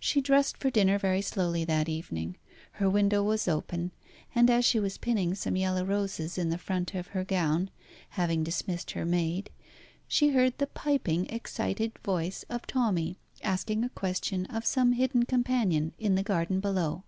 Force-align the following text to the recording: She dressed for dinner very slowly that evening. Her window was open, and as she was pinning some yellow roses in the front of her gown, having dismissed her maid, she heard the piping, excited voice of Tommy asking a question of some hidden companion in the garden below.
She 0.00 0.22
dressed 0.22 0.56
for 0.56 0.70
dinner 0.70 0.98
very 0.98 1.20
slowly 1.20 1.62
that 1.66 1.90
evening. 1.90 2.38
Her 2.80 2.88
window 2.88 3.22
was 3.22 3.46
open, 3.46 3.90
and 4.34 4.48
as 4.48 4.64
she 4.64 4.80
was 4.80 4.96
pinning 4.96 5.34
some 5.34 5.56
yellow 5.56 5.84
roses 5.84 6.38
in 6.38 6.48
the 6.48 6.56
front 6.56 6.94
of 6.94 7.08
her 7.08 7.22
gown, 7.22 7.68
having 8.16 8.42
dismissed 8.42 8.92
her 8.92 9.04
maid, 9.04 9.50
she 10.06 10.30
heard 10.30 10.56
the 10.56 10.68
piping, 10.68 11.26
excited 11.26 11.98
voice 11.98 12.46
of 12.48 12.66
Tommy 12.66 13.18
asking 13.42 13.84
a 13.84 13.90
question 13.90 14.46
of 14.46 14.64
some 14.64 14.92
hidden 14.92 15.26
companion 15.26 15.92
in 15.98 16.14
the 16.14 16.22
garden 16.22 16.60
below. 16.60 17.04